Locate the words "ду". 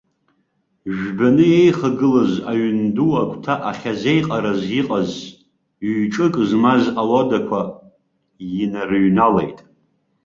2.95-3.09